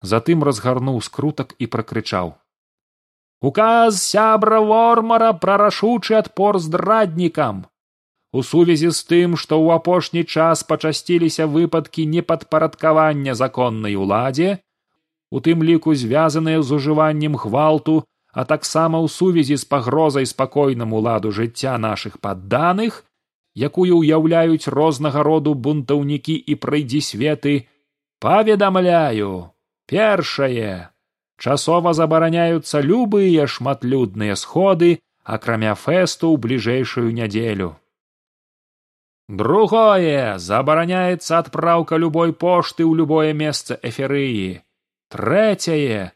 Затым 0.03 0.45
разгарнуў 0.45 1.01
скрутак 1.05 1.55
і 1.59 1.67
пракрычаў: 1.67 2.35
Указ 3.41 4.03
сябра 4.03 4.61
вормара 4.61 5.33
пра 5.33 5.57
рашучы 5.57 6.15
адпор 6.21 6.59
здраднікам. 6.59 7.65
У 8.33 8.43
сувязі 8.47 8.91
з 8.95 9.01
тым, 9.11 9.37
што 9.37 9.59
ў 9.59 9.81
апошні 9.81 10.23
час 10.25 10.63
пачасціліся 10.63 11.47
выпадкі 11.47 12.07
непадпарадкавання 12.07 13.35
законнай 13.35 13.97
уладзе, 13.97 14.61
у 15.31 15.41
тым 15.41 15.65
ліку 15.67 15.95
звязаныя 15.95 16.63
з 16.63 16.79
ужываннем 16.79 17.35
гвалту 17.35 18.05
а 18.33 18.45
таксама 18.45 18.99
ў 19.03 19.11
сувязі 19.11 19.57
з 19.59 19.65
пагрозай 19.67 20.27
спакойнаму 20.27 21.01
ладу 21.03 21.35
жыцця 21.35 21.77
нашых 21.79 22.21
падданых 22.21 23.05
якую 23.57 23.99
ўяўляюць 24.01 24.71
рознага 24.71 25.23
роду 25.27 25.55
бунтаўнікі 25.55 26.35
і 26.35 26.55
прыйдзісветы 26.55 27.55
паведамляю 28.21 29.51
першае 29.91 30.91
часова 31.41 31.93
забараняюцца 31.97 32.81
любыя 32.81 33.47
шматлюдныя 33.47 34.37
сходы 34.37 35.01
акрамя 35.25 35.75
фэсту 35.75 36.31
ў 36.31 36.37
бліжэйшую 36.47 37.11
нядзелю. 37.17 37.77
Другое 39.31 40.39
забараняецца 40.39 41.39
адпраўка 41.39 41.97
любой 41.97 42.33
пошты 42.33 42.83
ў 42.83 42.93
любое 43.03 43.33
месца 43.33 43.79
эферыі 43.91 44.63
трэцяе 45.15 46.11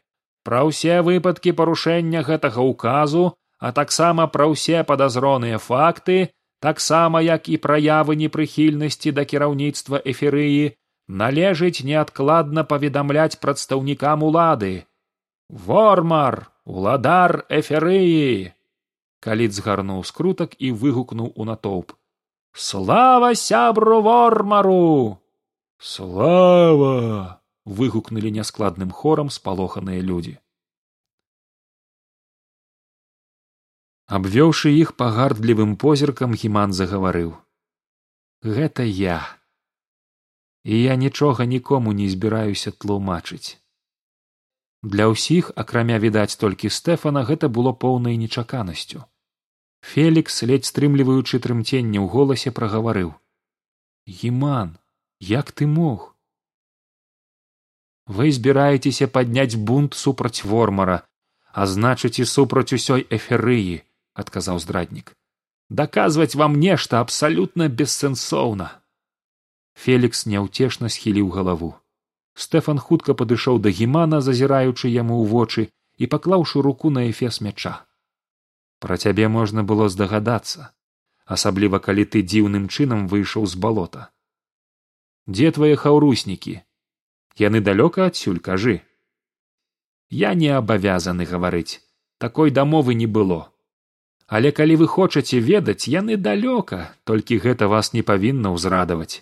пра 0.47 0.63
ўсе 0.69 0.99
выпадкі 1.01 1.55
парушэння 1.59 2.23
гэтага 2.27 2.63
ўказу 2.71 3.25
а 3.59 3.71
таксама 3.71 4.27
пра 4.31 4.47
ўсе 4.51 4.83
падазроныя 4.89 5.59
факты 5.63 6.34
таксама 6.59 7.21
як 7.21 7.49
і 7.49 7.57
праявы 7.57 8.15
непрыхільнасці 8.21 9.11
да 9.11 9.25
кіраўніцтва 9.25 10.01
эферыі 10.01 10.75
належыць 11.07 11.83
неадкладна 11.85 12.63
паведамляць 12.63 13.39
прадстаўнікам 13.41 14.23
улады. 14.23 14.85
Вормар 15.49 16.49
уладар 16.65 17.45
эферыі 17.49 18.53
калі 19.25 19.45
згарнуў 19.49 20.01
скрутак 20.05 20.53
і 20.57 20.71
выгукнуў 20.71 21.33
у 21.35 21.45
натоўп 21.49 21.93
слава 22.55 23.35
сябру 23.35 24.01
вормару! 24.01 25.19
Слава 25.77 27.41
выгукнули 27.65 28.29
няскладным 28.29 28.91
хорам 28.91 29.29
спалоханыя 29.29 30.01
людзі 30.01 30.37
абвёўшы 34.07 34.69
іх 34.69 34.93
пагардлівым 35.01 35.75
позіркам 35.81 36.33
гіман 36.33 36.73
загаварыў. 36.73 37.33
Гэта 38.43 38.85
я. 38.85 39.19
І 40.63 40.81
я 40.81 40.95
нічога 40.95 41.45
нікому 41.45 41.93
не 41.93 42.09
збіраюся 42.09 42.71
тлумачыць. 42.71 43.57
Для 44.83 45.09
ўсіх 45.09 45.51
акрамя 45.55 45.97
відаць 45.97 46.37
толькі 46.37 46.69
стэфана 46.69 47.25
гэта 47.25 47.49
было 47.49 47.73
поўнай 47.73 48.17
нечаканасцю. 48.21 49.05
Фелікс 49.81 50.43
ледзь 50.49 50.69
стрымліваючы 50.69 51.41
трымценне 51.41 51.97
ў 51.97 52.05
голасе 52.05 52.53
прагаварыў. 52.53 53.13
Гіман 54.05 54.77
як 55.19 55.51
ты 55.51 55.65
мог? 55.65 56.13
Вы 58.05 58.29
збіраецеся 58.29 59.09
падняць 59.09 59.57
бунт 59.57 59.97
супраць 59.97 60.45
вормара 60.45 61.01
а 61.55 61.65
значыць 61.71 62.19
і 62.19 62.25
супраць 62.27 62.75
усёй 62.75 63.07
эферыі 63.17 63.75
адказаў 64.23 64.59
здраднік 64.65 65.15
даказваць 65.69 66.35
вам 66.41 66.59
нешта 66.65 67.01
абсалютна 67.05 67.69
бессэнсоўна 67.81 68.69
фелікс 69.85 70.25
няўцешна 70.33 70.91
схіліў 70.97 71.33
галаву 71.39 71.71
стэфан 72.35 72.79
хутка 72.79 73.15
падышоў 73.21 73.59
да 73.65 73.71
гімана 73.79 74.21
зазіраючы 74.27 74.91
яму 74.91 75.23
ў 75.23 75.25
вочы 75.31 75.63
і 75.97 76.07
паклаўшы 76.11 76.61
руку 76.61 76.89
на 76.89 77.09
эфес 77.09 77.39
мяча. 77.41 77.87
Пра 78.79 78.97
цябе 78.97 79.27
можна 79.31 79.63
было 79.63 79.87
здагадацца 79.89 80.71
асабліва 81.25 81.79
калі 81.79 82.05
ты 82.05 82.21
дзіўным 82.21 82.67
чынам 82.67 83.07
выйшаў 83.07 83.47
з 83.47 83.55
балота. 83.55 84.11
Дзе 85.27 85.51
твае 85.57 85.75
хаўруснікі 85.79 86.59
яны 87.39 87.59
далёка 87.59 88.05
адсюль 88.11 88.39
кажы. 88.39 88.81
Я 90.09 90.35
не 90.35 90.51
абавязаны 90.53 91.25
гаварыць. 91.25 91.81
Такой 92.17 92.51
дамовы 92.51 92.93
не 92.93 93.07
было 93.07 93.51
але 94.27 94.51
калі 94.51 94.75
вы 94.81 94.87
хочаце 94.87 95.39
ведаць 95.39 95.87
яны 95.87 96.17
далёка 96.17 96.95
толькі 97.03 97.37
гэта 97.45 97.67
вас 97.67 97.93
не 97.93 98.01
павінна 98.01 98.51
ўзрадаваць. 98.55 99.21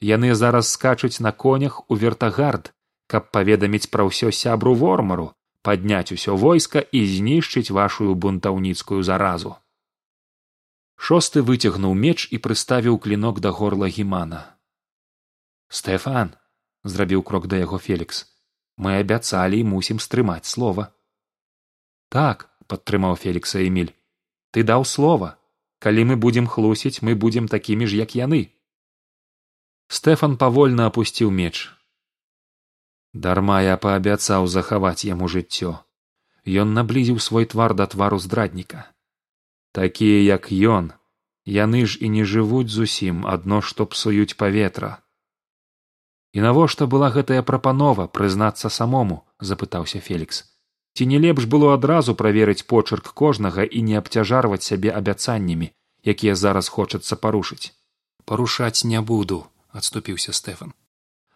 Яны 0.00 0.34
зараз 0.34 0.70
скачуць 0.70 1.20
на 1.20 1.32
конях 1.32 1.82
у 1.90 1.94
вертагард 1.94 2.72
каб 3.06 3.30
паведаміць 3.32 3.90
пра 3.92 4.08
ўсё 4.08 4.30
сябру 4.30 4.74
вормару 4.74 5.32
падняць 5.62 6.12
усё 6.12 6.36
войска 6.36 6.80
і 6.80 7.04
знішчыць 7.06 7.70
вашую 7.70 8.14
бунтаўніцкую 8.14 9.02
заразу. 9.02 9.56
Шосты 10.96 11.42
выцягнуў 11.42 11.94
меч 11.94 12.28
і 12.30 12.38
прыставіў 12.38 12.98
клінок 12.98 13.40
да 13.40 13.50
горла 13.50 13.86
гімана. 13.86 14.58
Стэфан 15.68 16.34
зрабіў 16.84 17.22
крок 17.22 17.46
да 17.46 17.60
яго 17.60 17.78
фелікс 17.78 18.26
мы 18.78 18.94
абяцалі 19.02 19.58
і 19.60 19.68
мусім 19.74 19.98
стрымаць 19.98 20.46
слова 20.46 20.88
так 22.14 22.46
падтрымаў 22.70 23.18
фелікса 23.22 23.66
эмиль 23.66 23.92
ты 24.50 24.64
даў 24.70 24.84
слова 24.84 25.34
калі 25.78 26.04
мы 26.10 26.14
будзем 26.26 26.46
хлусіць 26.46 27.02
мы 27.06 27.14
будзем 27.14 27.48
такімі 27.48 27.86
ж 27.86 27.96
як 28.02 28.14
яны. 28.18 28.40
Стэфан 29.88 30.36
павольна 30.36 30.86
апусціў 30.92 31.30
меч. 31.30 31.70
Дарма 33.14 33.60
я 33.62 33.76
паабяцаў 33.84 34.46
захаваць 34.46 35.04
яму 35.08 35.28
жыццё 35.34 35.78
ён 36.48 36.72
наблізіў 36.72 37.20
свой 37.20 37.44
твар 37.44 37.74
да 37.74 37.86
твару 37.86 38.18
здрадніка 38.18 38.88
такія 39.72 40.20
як 40.24 40.48
ён 40.52 40.92
яны 41.44 41.84
ж 41.86 42.00
і 42.00 42.08
не 42.14 42.24
жывуць 42.24 42.72
зусім 42.72 43.26
адно 43.26 43.60
што 43.60 43.86
псуюць 43.86 44.36
паветра 44.42 44.90
і 46.32 46.44
навошта 46.44 46.88
была 46.94 47.10
гэтая 47.16 47.42
прапанова 47.42 48.08
прызнацца 48.18 48.72
самому 48.72 49.20
запытаўся 49.40 50.00
фелікс 50.00 50.44
ці 50.98 51.06
не 51.06 51.18
лепш 51.22 51.46
было 51.46 51.74
адразу 51.78 52.18
праверыць 52.18 52.66
почырк 52.66 53.14
кожнага 53.14 53.62
і 53.62 53.82
не 53.88 53.94
абцяжарваць 54.02 54.66
сябе 54.66 54.90
абяцаннямі 54.90 55.70
якія 56.02 56.34
зараз 56.34 56.68
хочацца 56.68 57.16
парушыць? 57.16 57.72
Парушаць 58.24 58.84
не 58.84 59.00
буду 59.00 59.46
адступіўся 59.70 60.32
стэфан. 60.32 60.74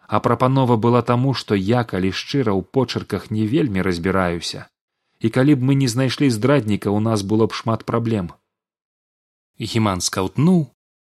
А 0.07 0.19
прапанова 0.19 0.75
была 0.75 1.01
таму 1.01 1.33
што 1.33 1.55
я 1.55 1.83
калі 1.83 2.11
шчыра 2.11 2.51
ў 2.51 2.61
почырках 2.75 3.31
не 3.31 3.47
вельмі 3.47 3.81
разбіраюся. 3.87 4.67
І 5.23 5.29
калі 5.29 5.55
б 5.55 5.69
мы 5.71 5.75
не 5.79 5.87
знайшлі 5.87 6.29
здрадніка 6.29 6.91
у 6.91 6.99
нас 6.99 7.23
было 7.23 7.47
б 7.47 7.55
шмат 7.55 7.85
праблем. 7.87 8.35
Гіман 9.59 10.03
скаўтнуў 10.03 10.67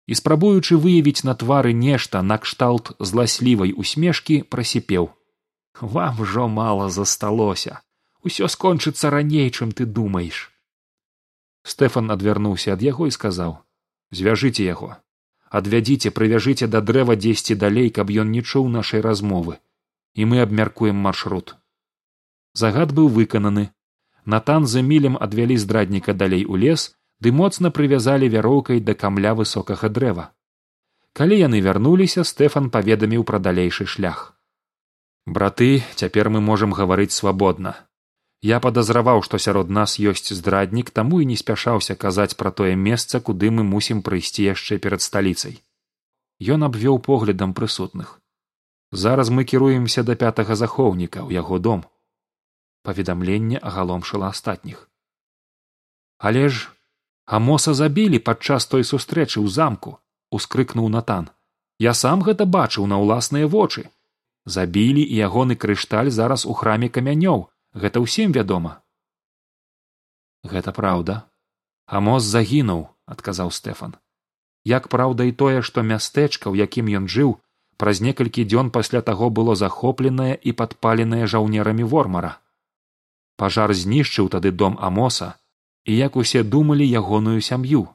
і 0.05 0.13
спрабуючы 0.13 0.77
выявіць 0.77 1.25
на 1.25 1.33
твары 1.33 1.73
нешта 1.73 2.21
накшталт 2.21 2.93
зласлівай 2.99 3.73
усмешкі 3.73 4.43
прасіпеў. 4.43 5.09
Вам 5.81 6.21
ужо 6.21 6.47
мала 6.47 6.93
засталося 6.93 7.81
усё 8.25 8.49
скончыцца 8.49 9.09
раней 9.13 9.49
чым 9.51 9.71
ты 9.71 9.85
думаеш. 9.85 10.49
Стэфан 11.63 12.11
адвярнуўся 12.15 12.73
ад 12.73 12.81
яго 12.81 13.07
і 13.09 13.15
сказаў 13.17 13.61
звяжыце 14.11 14.65
яго. 14.65 14.95
Адвядзіце 15.59 16.11
прывяжыце 16.17 16.67
да 16.67 16.81
дрэва 16.81 17.15
дзесьці 17.21 17.55
далей 17.63 17.89
каб 17.97 18.09
ён 18.09 18.31
не 18.31 18.41
чуў 18.41 18.67
нашай 18.69 19.01
размовы. 19.05 19.61
І 20.15 20.25
мы 20.25 20.41
абмяркуем 20.41 20.95
маршрут 20.95 21.55
загад 22.55 22.93
быў 22.97 23.09
выкананы. 23.15 23.69
Натан 24.33 24.65
з 24.65 24.81
эмілем 24.81 25.17
адвялі 25.21 25.57
здрадніка 25.63 26.13
далей 26.13 26.45
у 26.45 26.55
лес 26.55 26.95
ды 27.21 27.31
моцна 27.31 27.69
прывязалі 27.69 28.29
вяроўкай 28.35 28.79
да 28.79 28.95
камля 29.01 29.33
высокага 29.39 29.89
дрэва. 29.89 30.31
Калі 31.13 31.35
яны 31.39 31.59
вярнуліся 31.65 32.23
стэфан 32.23 32.69
паведаміў 32.71 33.23
пра 33.23 33.39
далейшы 33.39 33.85
шлях. 33.85 34.23
Браты 35.25 35.83
цяпер 35.95 36.29
мы 36.29 36.41
можам 36.41 36.73
гаварыць 36.73 37.13
свабодна 37.13 37.75
Я 38.45 38.59
падазраваў, 38.61 39.23
што 39.25 39.37
сярод 39.41 39.71
нас 39.75 39.95
ёсць 39.97 40.29
здраднік, 40.37 40.91
таму 40.97 41.19
і 41.21 41.25
не 41.25 41.35
спяшаўся 41.41 41.95
казаць 42.01 42.37
пра 42.41 42.51
тое 42.59 42.75
месца, 42.77 43.19
куды 43.29 43.49
мы 43.49 43.63
мусім 43.69 44.03
прыйсці 44.05 44.45
яшчэ 44.45 44.77
перад 44.83 45.01
сталіцай. 45.01 45.55
Ён 46.55 46.67
абвёў 46.67 46.99
поглядам 47.07 47.55
прысутных. 47.59 48.11
Зараз 48.91 49.31
мы 49.33 49.45
кіруемся 49.51 50.03
да 50.09 50.15
пятага 50.23 50.57
захоўніка 50.61 51.25
ў 51.25 51.41
яго 51.41 51.57
дом. 51.67 51.81
Паведамленне 52.85 53.57
агаломшыла 53.57 54.29
астатніх. 54.29 54.85
Але 56.21 56.45
ж 56.49 56.69
амоса 57.25 57.73
забілі 57.73 58.21
падчас 58.29 58.69
той 58.69 58.85
сустрэчы 58.91 59.41
ў 59.41 59.49
замку, 59.57 59.97
ускрыкнуў 60.29 60.93
натан. 60.99 61.33
Я 61.79 61.97
сам 61.97 62.21
гэта 62.21 62.45
бачыў 62.45 62.85
на 62.93 63.01
ўласныя 63.01 63.49
вочы. 63.57 63.89
Забілі 64.45 65.01
і 65.01 65.19
ягоны 65.31 65.57
крышталь 65.57 66.13
зараз 66.21 66.45
у 66.45 66.53
храме 66.53 66.93
камянёў 66.93 67.49
гэта 67.75 67.99
ўсім 67.99 68.31
вядома. 68.31 68.81
Гэта 70.47 70.71
праўда. 70.71 71.27
А 71.85 71.99
моз 72.01 72.25
загінуў 72.25 72.87
адказаў 73.05 73.51
стэфан. 73.51 73.93
Як 74.65 74.87
праўда 74.89 75.27
і 75.29 75.35
тое 75.41 75.61
што 75.61 75.83
мястэчка 75.85 76.49
у 76.49 76.55
якім 76.57 76.89
ён 76.99 77.05
жыў 77.05 77.37
праз 77.77 78.01
некалькі 78.01 78.47
дзён 78.47 78.71
пасля 78.71 79.01
таго 79.05 79.29
было 79.29 79.53
захопленае 79.59 80.33
і 80.41 80.55
падпаленае 80.61 81.27
жаўнерамі 81.27 81.83
вормара. 81.83 82.39
Пажар 83.37 83.75
знішчыў 83.75 84.31
тады 84.33 84.49
дом 84.51 84.79
амоса 84.81 85.35
і 85.83 85.97
як 85.97 86.15
усе 86.15 86.41
думалі 86.41 86.87
ягоную 86.87 87.41
сям'ю. 87.41 87.89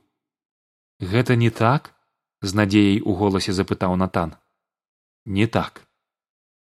Гэта 1.01 1.35
не 1.35 1.51
так? 1.51 1.97
з 2.43 2.57
надзеяй 2.57 3.01
у 3.05 3.13
голасе 3.13 3.53
запытаў 3.53 3.97
натан. 4.01 4.37
Не 5.27 5.47
так 5.47 5.85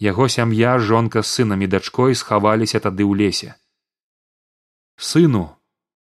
яго 0.00 0.28
сям'я 0.28 0.78
жонка 0.78 1.22
з 1.22 1.28
сынам 1.28 1.62
і 1.64 1.68
дачкой 1.68 2.16
схаваліся 2.16 2.80
тады 2.80 3.04
ў 3.04 3.12
лесе. 3.20 3.50
Сыну 4.96 5.42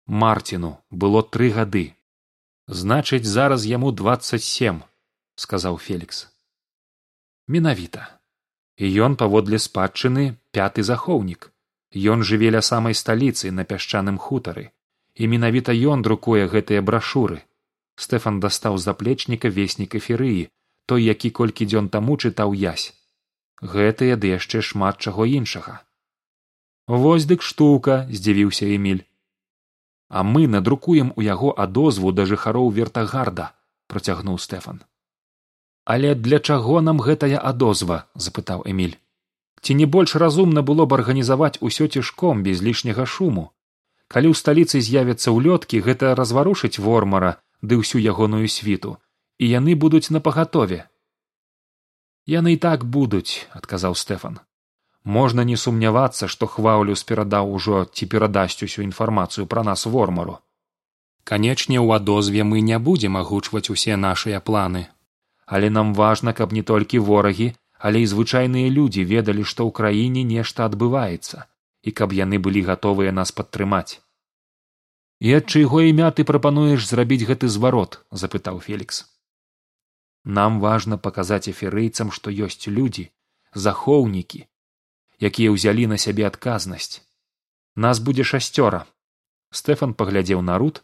марціну 0.07 0.73
было 0.91 1.23
тры 1.23 1.51
гады. 1.55 1.95
Значыць 2.67 3.27
зараз 3.31 3.67
яму 3.71 3.93
двадцать 3.93 4.43
сем 4.43 4.83
сказаў 5.39 5.79
фелікс. 5.79 6.27
Менавіта. 7.47 8.11
І 8.77 8.91
ён 9.07 9.15
паводле 9.17 9.63
спадчыны 9.63 10.35
пяты 10.51 10.83
захоўнік. 10.83 11.53
Ён 11.95 12.27
жыве 12.27 12.51
ля 12.51 12.63
самай 12.67 12.95
сталіцы 12.95 13.55
на 13.55 13.65
пясчаным 13.65 14.19
хутары. 14.19 14.75
І 15.15 15.31
менавіта 15.33 15.73
ён 15.73 16.03
друкуе 16.03 16.51
гэтыя 16.51 16.83
брашуры. 16.83 17.41
Стэфан 17.95 18.43
дастаў 18.43 18.77
з 18.77 18.91
заплечніка 18.91 19.49
веснік 19.49 19.95
эферыі 19.95 20.51
той 20.87 21.07
які 21.07 21.31
колькі 21.31 21.67
дзён 21.71 21.89
таму 21.89 22.19
чытаў 22.19 22.53
язь 22.53 22.93
гэтыя 23.63 24.17
ды 24.17 24.33
яшчэ 24.37 24.61
шмат 24.63 24.99
чаго 24.99 25.27
іншага. 25.27 25.81
Вось 26.87 27.27
дык 27.27 27.43
штука 27.43 28.07
здзівіўся 28.11 28.67
эміль. 28.77 29.05
А 30.09 30.23
мы 30.23 30.47
надрукуем 30.47 31.13
у 31.17 31.23
яго 31.23 31.51
адозву 31.57 32.13
да 32.13 32.27
жыхароў 32.27 32.71
вертагарда 32.71 33.51
працягнуў 33.89 34.39
стэфан. 34.39 34.85
Але 35.85 36.15
для 36.15 36.39
чаго 36.39 36.81
нам 36.81 37.01
гэтая 37.01 37.39
адозва? 37.39 38.07
запытаў 38.15 38.63
эміль. 38.67 38.95
Ці 39.63 39.75
не 39.75 39.87
больш 39.87 40.15
разумна 40.15 40.63
было 40.63 40.87
б 40.87 40.95
арганізаваць 40.95 41.59
усё 41.61 41.89
цішком 41.89 42.43
без 42.43 42.63
лішняга 42.63 43.07
шуму? 43.07 43.51
Калі 44.07 44.31
ў 44.31 44.35
сталіцы 44.39 44.79
з'явяцца 44.79 45.35
ўлёткі 45.35 45.83
гэта 45.83 46.15
разварушыць 46.15 46.79
вормара 46.79 47.43
ды 47.63 47.83
ўсю 47.83 47.99
ягоную 47.99 48.47
світу 48.47 48.99
і 49.39 49.49
яны 49.51 49.75
будуць 49.75 50.11
напагатове 50.11 50.87
яны 52.27 52.55
і 52.57 52.61
так 52.63 52.85
будуць 52.85 53.47
адказаў 53.61 53.95
стэфан. 53.95 54.41
Можна 55.05 55.45
не 55.49 55.57
сумнявацца 55.57 56.29
што 56.29 56.47
хвалюс 56.51 57.05
перадаў 57.11 57.53
ужо 57.59 57.85
ці 57.93 58.11
перадасць 58.15 58.63
усю 58.67 58.83
інфармацыю 58.83 59.47
пра 59.47 59.63
нас 59.63 59.87
вормару. 59.87 60.39
Канечне 61.25 61.79
ў 61.79 62.03
адозве 62.03 62.43
мы 62.43 62.61
не 62.61 62.79
будзем 62.79 63.17
агучваць 63.17 63.71
усе 63.71 63.97
нашыя 63.97 64.41
планы. 64.41 64.87
Але 65.47 65.71
нам 65.71 65.95
важна 65.95 66.33
каб 66.33 66.53
не 66.53 66.63
толькі 66.63 66.99
ворагі 66.99 67.55
але 67.79 68.03
і 68.03 68.09
звычайныя 68.11 68.73
людзі 68.73 69.05
ведалі 69.05 69.45
што 69.45 69.69
ў 69.69 69.71
краіне 69.79 70.23
нешта 70.25 70.65
адбываецца 70.69 71.45
і 71.87 71.93
каб 71.99 72.15
яны 72.19 72.41
былі 72.47 72.63
гатовыя 72.69 73.13
нас 73.19 73.33
падтрымаць 73.41 74.01
і 75.21 75.37
ад 75.39 75.45
чыйго 75.53 75.85
імя 75.91 76.09
ты 76.17 76.25
прапануеш 76.31 76.89
зрабіць 76.89 77.27
гэты 77.29 77.53
зварот 77.53 78.01
запытаў 78.23 78.61
фелікс 78.65 79.05
нам 80.27 80.59
важна 80.61 80.99
паказаць 80.99 81.47
эферыйцам 81.49 82.11
што 82.11 82.35
ёсць 82.35 82.67
людзі 82.67 83.07
захоўнікі 83.55 84.47
якія 85.21 85.53
ўзялі 85.55 85.87
на 85.87 85.97
сябе 85.97 86.27
адказнасць. 86.27 87.01
Нас 87.77 88.01
будзе 88.01 88.25
шасцёра. 88.25 88.85
Стэфан 89.51 89.95
паглядзеў 89.95 90.43
на 90.43 90.59
рут 90.59 90.83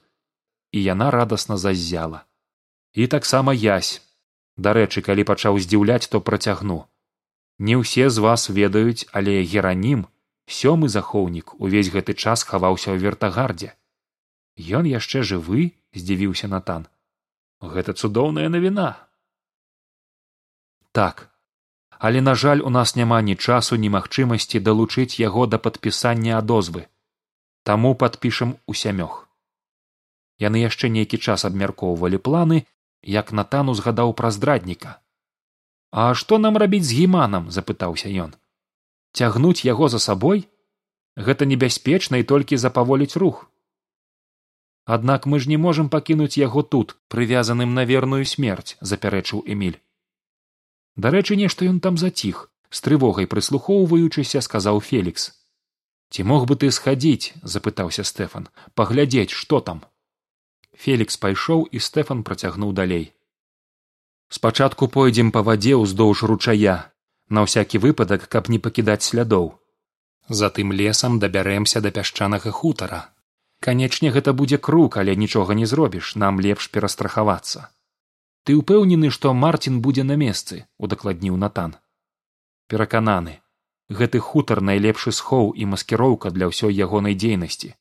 і 0.73 0.81
яна 0.81 1.11
радасна 1.11 1.57
заззяла. 1.57 2.25
І 2.95 3.07
таксама 3.07 3.53
язь 3.53 4.01
дарэчы 4.57 5.03
калі 5.03 5.25
пачаў 5.25 5.59
здзіўляць 5.59 6.09
то 6.09 6.21
працягну. 6.21 6.87
Не 7.59 7.77
ўсе 7.77 8.09
з 8.11 8.19
вас 8.25 8.49
ведаюць 8.49 9.09
але 9.13 9.43
геранім 9.43 10.07
сёмы 10.47 10.89
захоўнік 10.89 11.55
увесь 11.61 11.93
гэты 11.93 12.15
час 12.15 12.45
хаваўся 12.45 12.93
ў 12.93 12.99
вертагардзе 13.05 13.77
ён 14.57 14.89
яшчэ 14.89 15.25
жывы 15.25 15.73
здзівіўся 15.97 16.49
натан. 16.49 16.89
Гэта 17.61 17.93
цудоўная 17.97 18.49
навіна 18.49 19.09
так. 20.93 21.29
Але 21.99 22.21
на 22.21 22.35
жаль 22.35 22.61
у 22.65 22.71
нас 22.71 22.97
няма 22.97 23.21
ні 23.23 23.37
часу 23.37 23.77
ні 23.77 23.91
магчымасці 23.97 24.61
далучыць 24.69 25.21
яго 25.21 25.47
да 25.47 25.59
падпісання 25.59 26.39
адозвы. 26.39 26.87
Таму 27.63 27.95
падпішам 27.95 28.57
у 28.67 28.75
сямёх. 28.75 29.29
Яны 30.39 30.65
яшчэ 30.65 30.91
нейкі 30.97 31.19
час 31.19 31.45
абмяркоўвалі 31.45 32.19
планы 32.19 32.65
як 33.03 33.33
натан 33.33 33.69
узгадаў 33.69 34.15
пра 34.19 34.31
здрадніка. 34.31 34.99
А 35.91 36.15
што 36.15 36.39
нам 36.39 36.57
рабіць 36.57 36.87
з 36.89 36.99
гіманам 37.03 37.51
запытаўся 37.51 38.11
ён. 38.11 38.35
Цягнуць 39.13 39.65
яго 39.65 39.89
за 39.89 39.99
сабой? 39.99 40.49
Гэта 41.17 41.47
небяспечна 41.47 42.19
і 42.19 42.29
толькі 42.35 42.57
запаволіць 42.57 43.17
рух 43.17 43.47
аднак 44.85 45.27
мы 45.27 45.39
ж 45.39 45.49
не 45.49 45.59
можам 45.59 45.89
пакінуць 45.89 46.39
яго 46.39 46.63
тут 46.63 46.97
прывязаным 47.09 47.75
на 47.75 47.85
верную 47.85 48.25
смерць 48.27 48.77
запярэчыў 48.81 49.45
эміль 49.47 49.79
дарэчы 50.97 51.37
нешта 51.37 51.69
ён 51.69 51.81
там 51.81 51.97
заціх 51.97 52.49
з 52.73 52.81
трывогай 52.81 53.29
прыслухоўваючыся 53.29 54.41
сказаў 54.41 54.81
фелікс. 54.81 55.33
Ці 56.13 56.25
мог 56.29 56.45
бы 56.49 56.57
ты 56.57 56.71
схадзіць 56.71 57.33
запытаўся 57.43 58.05
стэфан. 58.05 58.49
Паглядзець 58.75 59.33
што 59.33 59.61
там? 59.61 59.85
Фелікс 60.77 61.17
пайшоў 61.17 61.65
і 61.73 61.81
стэфан 61.81 62.23
працягнуў 62.23 62.73
далей. 62.73 63.13
Спачатку 64.29 64.89
пойдзем 64.89 65.33
па 65.33 65.43
вадзе 65.45 65.77
ўздоўж 65.77 66.25
ручая 66.29 66.77
на 67.29 67.45
ўсякі 67.45 67.81
выпадак 67.85 68.29
каб 68.29 68.49
не 68.49 68.59
пакідаць 68.59 69.05
слядоў. 69.05 69.53
Затым 70.29 70.73
лесам 70.73 71.19
дабярэмся 71.21 71.81
да 71.85 71.91
пясчанага 71.91 72.53
хутара. 72.53 73.13
Канечне 73.61 74.11
гэта 74.11 74.33
будзе 74.33 74.57
круг 74.57 74.97
але 74.97 75.17
нічога 75.17 75.55
не 75.55 75.69
зробіш 75.69 76.17
нам 76.17 76.41
лепш 76.41 76.69
перастрахавацца 76.73 77.69
ты 78.45 78.57
ўпэўнены 78.59 79.11
што 79.15 79.33
марцін 79.33 79.81
будзе 79.87 80.05
на 80.09 80.17
месцы 80.19 80.67
удакладніў 80.79 81.37
натан. 81.43 81.77
Перакананы. 82.69 83.39
Гэты 83.89 84.19
хутар 84.19 84.63
найлепшы 84.69 85.13
схоў 85.13 85.53
і 85.53 85.69
маскіроўка 85.75 86.31
для 86.31 86.49
ўсёй 86.51 86.73
ягонай 86.73 87.15
дзейнасці. 87.15 87.75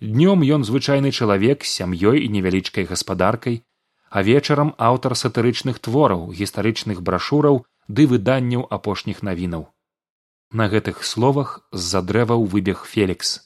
Днём 0.00 0.42
ён 0.42 0.64
звычайны 0.68 1.12
чалавек 1.12 1.64
з 1.64 1.70
сям'ёй 1.78 2.26
і 2.26 2.28
невялічкай 2.36 2.84
гаспадаркай 2.90 3.62
а 4.14 4.22
вечарам 4.22 4.74
аўтар 4.78 5.16
сатырычных 5.18 5.78
твораў 5.82 6.28
гістарычных 6.40 7.02
брашураў 7.06 7.64
ды 7.88 8.06
выданняў 8.10 8.66
апошніх 8.76 9.22
навінаў. 9.26 9.66
На 10.50 10.68
гэтых 10.70 11.02
словах 11.02 11.66
з-за 11.72 12.02
дрэваў 12.10 12.46
выбег 12.46 12.84
фелікс. 12.86 13.40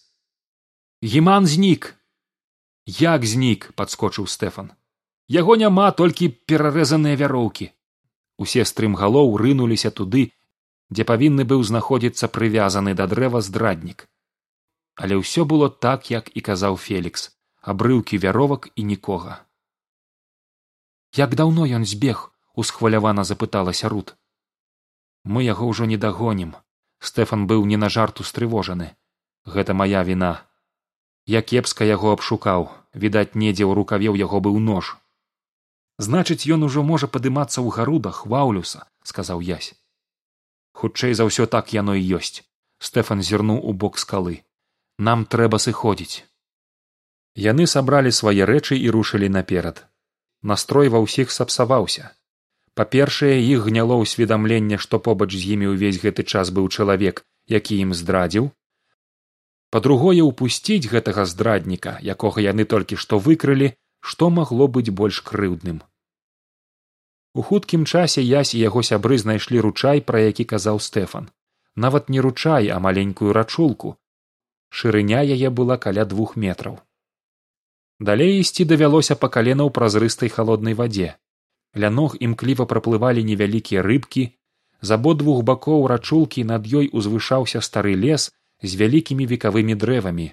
Гіман 1.01 1.47
знік! 1.47 1.95
Як 2.85 3.25
знік 3.25 3.73
падскочыў 3.81 4.29
стэфан 4.29 4.77
яго 5.29 5.57
няма 5.61 5.91
толькі 5.93 6.33
перарэзаныя 6.49 7.17
вяроўкі. 7.21 7.71
Усе 8.39 8.65
стрымгалоў 8.65 9.37
рынуліся 9.37 9.91
туды 9.91 10.33
дзе 10.91 11.05
павінны 11.05 11.45
быў 11.45 11.65
знаходзіцца 11.71 12.29
прывязаны 12.33 12.95
да 13.01 13.07
дрэва 13.07 13.41
здраднік. 13.45 14.09
Але 14.97 15.21
ўсё 15.21 15.45
было 15.45 15.69
так 15.69 16.11
як 16.11 16.33
і 16.35 16.41
казаў 16.41 16.81
фелікс 16.81 17.29
абрыўкі 17.61 18.19
вяровак 18.19 18.71
і 18.75 18.85
нікога. 18.89 19.45
Як 21.13 21.35
даўно 21.41 21.69
ён 21.79 21.85
збег 21.85 22.33
усхвалявана 22.55 23.25
запыталася 23.25 23.89
рут. 23.93 24.17
Мы 25.25 25.45
яго 25.45 25.69
ўжо 25.69 25.85
не 25.85 25.99
дагонім. 26.01 26.57
Стэфан 26.99 27.47
быў 27.47 27.67
не 27.69 27.77
на 27.77 27.89
жарту 27.89 28.25
стрывожаны. 28.25 28.97
Гэта 29.45 29.75
моя 29.75 30.03
віна. 30.03 30.43
Я 31.27 31.43
кепска 31.43 31.85
яго 31.85 32.17
абшукаў. 32.17 32.73
Відаць 32.95 33.37
недзе 33.37 33.69
ў 33.69 33.77
рукаве 33.77 34.09
ў 34.09 34.17
яго 34.25 34.41
быў 34.41 34.59
нож 34.59 34.97
значыць 35.99 36.47
ён 36.55 36.65
ужо 36.71 36.87
можа 36.95 37.07
падымацца 37.07 37.59
ў 37.61 37.69
гарудах 37.75 38.25
ваўлюса 38.27 38.87
сказаў 39.03 39.45
язь 39.45 39.75
хутчэй 40.79 41.13
за 41.19 41.27
ўсё 41.27 41.51
так 41.51 41.75
яно 41.75 41.99
і 41.99 42.03
ёсць. 42.19 42.47
Стэфан 42.79 43.23
зірнуў 43.29 43.59
у 43.59 43.75
бок 43.75 43.99
скалы. 43.99 44.47
Нам 45.07 45.27
трэба 45.27 45.59
сыходзіць. 45.59 46.23
Яны 47.35 47.67
сабралі 47.73 48.15
свае 48.15 48.47
рэчы 48.51 48.79
і 48.79 48.95
рушылі 48.95 49.29
наперад. 49.37 49.83
Настрой 50.43 50.93
ва 50.95 51.03
ўсіх 51.03 51.35
сапсаваўся. 51.35 52.15
Па 52.79 52.87
першае 52.95 53.35
іх 53.43 53.67
гняло 53.67 53.99
ўсведамленне 54.03 54.79
што 54.85 55.03
побач 55.03 55.31
з 55.35 55.43
імі 55.59 55.75
ўвесь 55.75 55.99
гэты 56.05 56.23
час 56.23 56.55
быў 56.55 56.71
чалавек 56.71 57.27
які 57.51 57.75
ім 57.83 57.91
здрадзіў. 57.99 58.51
Па 59.75 59.83
другое 59.85 60.23
ўпусціць 60.23 60.87
гэтага 60.93 61.27
здрадніка 61.27 61.99
якога 62.15 62.45
яны 62.45 62.69
толькі 62.73 63.01
што 63.03 63.19
выкрылі 63.19 63.75
што 64.01 64.31
магло 64.31 64.67
быць 64.67 64.91
больш 64.91 65.21
крыўдным? 65.31 65.83
У 67.35 67.43
хуткім 67.43 67.85
часе 67.87 68.23
язь 68.23 68.55
і 68.55 68.61
яго 68.61 68.83
сябры 68.83 69.19
знайшлі 69.23 69.61
ручай 69.67 70.01
пра 70.03 70.21
які 70.27 70.45
казаў 70.53 70.81
стэфан. 70.81 71.31
Нават 71.77 72.09
не 72.09 72.21
ручай 72.21 72.69
а 72.75 72.79
маленькую 72.81 73.33
рачулку. 73.33 73.97
Шырыня 74.71 75.23
яе 75.23 75.51
была 75.51 75.77
каля 75.79 76.05
двух 76.05 76.35
метраў. 76.37 76.81
Далей 78.01 78.41
ісці 78.41 78.65
давялося 78.65 79.15
па 79.15 79.29
калена 79.29 79.63
ў 79.67 79.71
празрыстай 79.77 80.33
халоднай 80.35 80.75
вадзе. 80.81 81.15
Ля 81.75 81.91
ног 81.91 82.17
імкліва 82.19 82.67
праплывалі 82.67 83.25
невялікія 83.31 83.83
рыбкі. 83.87 84.35
З 84.81 84.99
абодвух 84.99 85.43
бакоў 85.43 85.87
рачулкі 85.91 86.45
над 86.51 86.67
ёй 86.67 86.91
узвышаўся 86.93 87.63
стары 87.69 87.95
лес 87.99 88.31
з 88.63 88.75
вялікімі 88.83 89.27
векавымі 89.27 89.75
дрэвамі. 89.75 90.29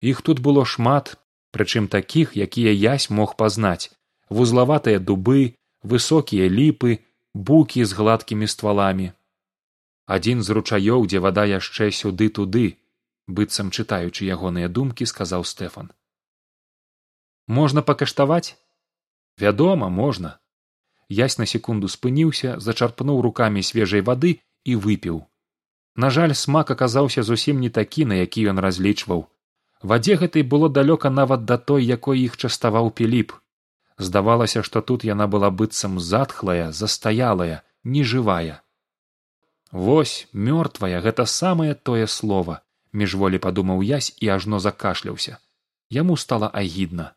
Іх 0.00 0.22
тут 0.22 0.40
было 0.44 0.64
шмат 0.64 1.16
прычым 1.50 1.88
такіх 1.88 2.36
якія 2.36 2.72
язь 2.72 3.10
мог 3.10 3.36
пазнаць. 3.36 3.90
Вузлаватыя 4.28 4.98
дубы 4.98 5.54
высокія 5.82 6.48
ліпы 6.48 6.98
букі 7.34 7.84
з 7.84 7.92
гладкімі 7.92 8.46
стваламі. 8.46 9.12
Адзін 10.06 10.42
з 10.42 10.56
ручаёў 10.56 11.06
дзе 11.06 11.18
вада 11.24 11.44
яшчэ 11.44 11.90
сюды 11.92 12.28
туды 12.28 12.66
быццам 13.28 13.70
чытаючы 13.70 14.24
ягоныя 14.24 14.68
думкі 14.68 15.06
сказаў 15.06 15.44
стэфан. 15.44 15.92
Можна 17.46 17.82
пакаштаваць? 17.82 18.56
Вядома 19.38 19.88
можна 19.88 20.36
язь 21.08 21.38
на 21.38 21.46
секунду 21.46 21.88
спыніўся 21.88 22.60
зачарпнуў 22.60 23.20
рукамі 23.24 23.62
свежай 23.62 24.00
вады 24.00 24.40
і 24.64 24.76
выпіў. 24.76 25.24
На 25.96 26.10
жаль 26.10 26.32
смак 26.32 26.70
аказаўся 26.70 27.22
зусім 27.22 27.60
не 27.60 27.70
такі 27.70 28.04
на 28.04 28.20
які 28.20 28.48
ён 28.52 28.60
разлічваў 28.64 29.28
вадзе 29.82 30.16
гэтай 30.16 30.42
было 30.42 30.68
далёка 30.68 31.10
нават 31.10 31.44
да 31.44 31.58
той 31.58 31.84
якой 31.84 32.20
іх 32.20 32.36
частаваў 32.36 32.90
піліп. 32.90 33.32
Здавалася 33.98 34.62
што 34.62 34.80
тут 34.80 35.04
яна 35.04 35.26
была 35.26 35.50
быццам 35.50 35.98
затхлая 35.98 36.70
застаялая 36.72 37.62
нежывая. 37.84 38.62
Вось 39.72 40.28
мёртвая 40.32 41.00
гэта 41.00 41.26
самае 41.26 41.74
тое 41.74 42.06
слово 42.06 42.60
міжволі 42.92 43.38
падумаў 43.38 43.82
язь 43.82 44.14
і 44.18 44.28
ажно 44.34 44.58
закашляўся. 44.58 45.38
Яму 45.90 46.16
стала 46.16 46.48
агідна. 46.48 47.14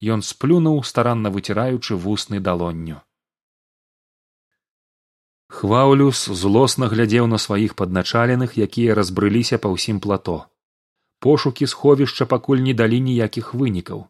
Ён 0.00 0.22
сплюнуў 0.22 0.82
старанна 0.84 1.30
выціраючы 1.30 1.94
вусны 1.94 2.40
далонню. 2.40 3.02
Хваўлюс 5.48 6.24
злосна 6.40 6.88
глядзеў 6.88 7.26
на 7.26 7.38
сваіх 7.38 7.74
падначаленых 7.76 8.56
якія 8.56 8.94
разбрыліся 8.94 9.58
па 9.58 9.68
ўсім 9.68 10.00
плато 10.00 10.46
пошукі 11.26 11.66
сховішча 11.74 12.26
пакуль 12.26 12.64
не 12.68 12.74
далі 12.74 13.00
ніякіх 13.10 13.54
вынікаў 13.54 14.08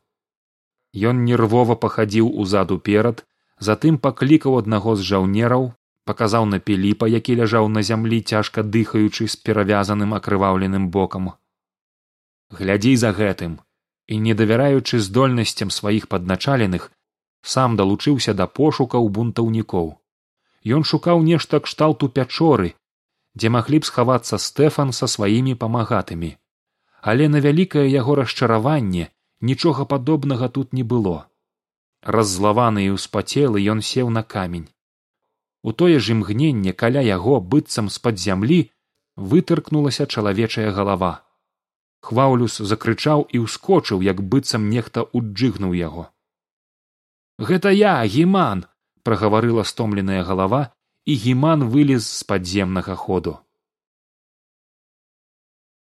Ён 0.93 1.23
нервова 1.25 1.77
пахадзіў 1.83 2.31
узад 2.43 2.73
уперад, 2.75 3.23
затым 3.63 3.99
паклікаў 4.07 4.59
аднаго 4.59 4.97
з 4.99 5.07
жаўнераў, 5.11 5.71
паказаў 6.05 6.47
на 6.53 6.59
піліпа, 6.59 7.07
які 7.07 7.37
ляжаў 7.41 7.69
на 7.69 7.83
зямлі 7.87 8.21
цяжка 8.23 8.63
дыхаючы 8.63 9.29
з 9.29 9.37
перавязаным 9.37 10.15
акрываўленым 10.19 10.91
бокам. 10.91 11.31
Глядзі 12.51 12.97
за 12.97 13.13
гэтым 13.15 13.59
і 14.11 14.19
не 14.19 14.35
давяраючы 14.35 14.99
здольнасцям 14.99 15.71
сваіх 15.71 16.09
падначаленых, 16.11 16.91
сам 17.47 17.77
далучыўся 17.79 18.35
да 18.35 18.51
пошукаў 18.51 19.07
бунтаўнікоў. 19.07 19.95
Ён 20.67 20.83
шукаў 20.83 21.23
нешта 21.23 21.61
кшталту 21.63 22.09
пячоры, 22.11 22.75
дзе 23.39 23.55
маглі 23.55 23.79
б 23.79 23.87
схавацца 23.87 24.43
стэфан 24.43 24.91
са 24.91 25.07
сваімі 25.07 25.55
памагатымі, 25.55 26.35
але 27.03 27.29
на 27.29 27.41
вялікае 27.41 27.87
яго 27.89 28.15
расчараванне 28.21 29.09
нічога 29.41 29.85
падобнага 29.85 30.49
тут 30.49 30.73
не 30.73 30.85
было. 30.85 31.29
Раззлаваны 32.03 32.85
і 32.87 32.97
ўспацелы 32.97 33.61
ён 33.73 33.81
сеў 33.85 34.11
на 34.11 34.23
камень. 34.23 34.69
У 35.63 35.73
тое 35.73 35.99
ж 36.01 36.13
імгненне 36.17 36.73
каля 36.73 37.01
яго 37.05 37.41
быццам 37.41 37.89
з 37.89 37.99
пад 38.05 38.21
зямлі 38.21 38.61
вытыркнулася 39.17 40.07
чалавечая 40.07 40.73
галава. 40.73 41.25
Хваўлюс 42.01 42.57
закрычаў 42.65 43.29
і 43.29 43.45
ўскочыў 43.45 44.01
як 44.01 44.25
быццам 44.25 44.69
нехта 44.73 45.05
уджыгнуў 45.05 45.77
яго. 45.77 46.09
Гэта 47.37 47.73
я 47.77 48.01
гіман 48.05 48.65
прагаварыла 49.05 49.65
стомленая 49.65 50.25
галава 50.25 50.73
і 51.05 51.17
гіман 51.17 51.69
вылез 51.69 52.09
з 52.09 52.25
падземнага 52.25 52.97
ходу 52.97 53.41